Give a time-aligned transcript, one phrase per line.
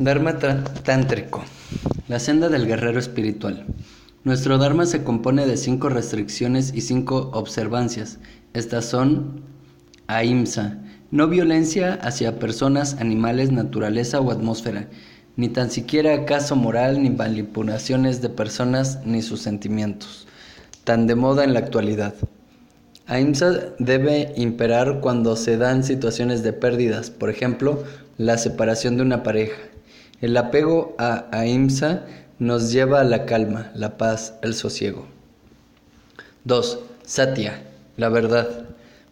[0.00, 1.44] Dharma tántrico.
[2.08, 3.66] La senda del guerrero espiritual.
[4.24, 8.18] Nuestro Dharma se compone de cinco restricciones y cinco observancias.
[8.54, 9.42] Estas son
[10.06, 10.78] Ahimsa,
[11.10, 14.88] no violencia hacia personas, animales, naturaleza o atmósfera,
[15.36, 20.26] ni tan siquiera acaso moral ni manipulaciones de personas ni sus sentimientos,
[20.84, 22.14] tan de moda en la actualidad.
[23.04, 27.84] Ahimsa debe imperar cuando se dan situaciones de pérdidas, por ejemplo,
[28.16, 29.69] la separación de una pareja.
[30.20, 32.04] El apego a Ahimsa
[32.38, 35.06] nos lleva a la calma, la paz, el sosiego.
[36.44, 36.78] 2.
[37.06, 37.62] Satya,
[37.96, 38.66] la verdad.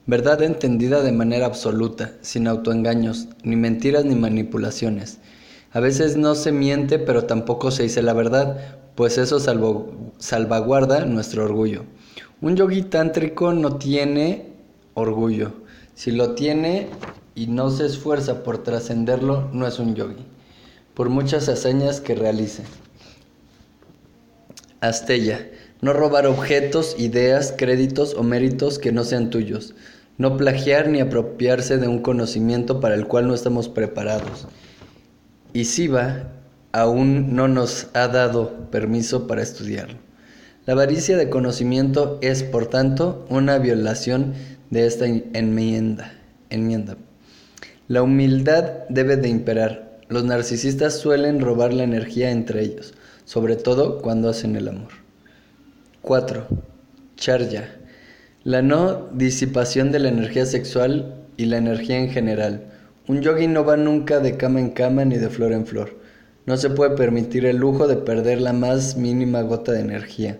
[0.06, 5.18] Verdad entendida de manera absoluta, sin autoengaños, ni mentiras ni manipulaciones.
[5.72, 8.58] A veces no se miente, pero tampoco se dice la verdad,
[8.94, 9.38] pues eso
[10.18, 11.84] salvaguarda nuestro orgullo.
[12.42, 14.46] Un yogi tántrico no tiene
[14.94, 15.52] orgullo.
[15.94, 16.88] Si lo tiene
[17.34, 20.24] y no se esfuerza por trascenderlo, no es un yogi,
[20.98, 22.64] por muchas hazañas que realice.
[24.80, 25.46] Astella,
[25.80, 29.76] no robar objetos, ideas, créditos o méritos que no sean tuyos.
[30.16, 34.48] No plagiar ni apropiarse de un conocimiento para el cual no estamos preparados.
[35.52, 36.32] Y Siva
[36.72, 40.00] aún no nos ha dado permiso para estudiarlo.
[40.66, 44.34] La avaricia de conocimiento es, por tanto, una violación
[44.70, 46.12] de esta enmienda.
[46.50, 46.96] enmienda.
[47.86, 49.87] La humildad debe de imperar.
[50.08, 52.94] Los narcisistas suelen robar la energía entre ellos,
[53.26, 54.92] sobre todo cuando hacen el amor.
[56.00, 56.46] 4.
[57.16, 57.76] Charya.
[58.42, 62.68] La no disipación de la energía sexual y la energía en general.
[63.06, 65.98] Un yogi no va nunca de cama en cama ni de flor en flor.
[66.46, 70.38] No se puede permitir el lujo de perder la más mínima gota de energía.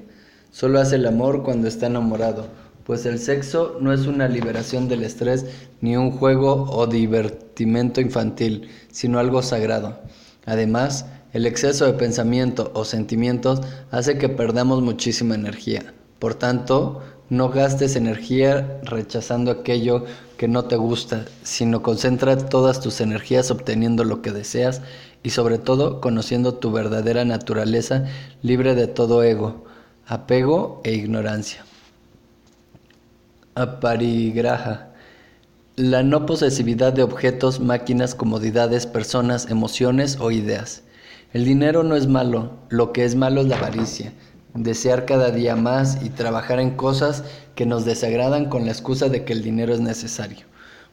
[0.50, 2.48] Solo hace el amor cuando está enamorado,
[2.88, 5.44] pues el sexo no es una liberación del estrés
[5.82, 9.98] ni un juego o divertimento infantil, sino algo sagrado.
[10.46, 15.92] Además, el exceso de pensamiento o sentimientos hace que perdamos muchísima energía.
[16.18, 20.06] Por tanto, no gastes energía rechazando aquello
[20.38, 24.80] que no te gusta, sino concentra todas tus energías obteniendo lo que deseas
[25.22, 28.06] y sobre todo conociendo tu verdadera naturaleza
[28.40, 29.66] libre de todo ego
[30.06, 31.66] apego e ignorancia.
[33.58, 34.90] Aparigraha.
[35.74, 40.84] La no posesividad de objetos, máquinas, comodidades, personas, emociones o ideas.
[41.32, 44.12] El dinero no es malo, lo que es malo es la avaricia,
[44.54, 47.24] desear cada día más y trabajar en cosas
[47.56, 50.46] que nos desagradan con la excusa de que el dinero es necesario,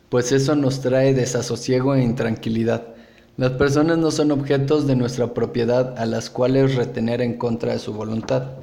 [0.09, 2.95] pues eso nos trae desasosiego e intranquilidad.
[3.37, 7.79] Las personas no son objetos de nuestra propiedad a las cuales retener en contra de
[7.79, 8.53] su voluntad.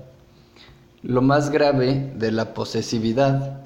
[1.02, 3.62] Lo más grave de la posesividad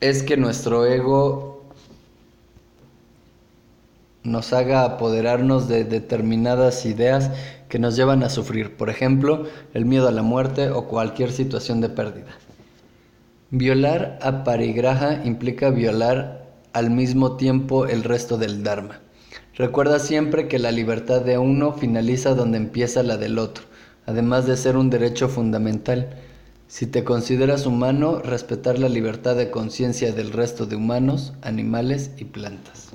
[0.00, 1.64] es que nuestro ego
[4.22, 7.30] nos haga apoderarnos de determinadas ideas
[7.68, 11.80] que nos llevan a sufrir, por ejemplo, el miedo a la muerte o cualquier situación
[11.80, 12.36] de pérdida.
[13.50, 19.00] Violar a parigraha implica violar al mismo tiempo el resto del Dharma.
[19.56, 23.64] Recuerda siempre que la libertad de uno finaliza donde empieza la del otro
[24.10, 26.08] además de ser un derecho fundamental.
[26.70, 32.26] Si te consideras humano, respetar la libertad de conciencia del resto de humanos, animales y
[32.26, 32.90] plantas.